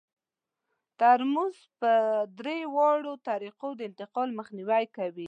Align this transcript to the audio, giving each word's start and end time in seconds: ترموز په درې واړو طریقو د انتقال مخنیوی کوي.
ترموز 0.99 1.57
په 1.79 1.93
درې 2.39 2.59
واړو 2.75 3.13
طریقو 3.29 3.67
د 3.75 3.81
انتقال 3.89 4.29
مخنیوی 4.39 4.85
کوي. 4.95 5.19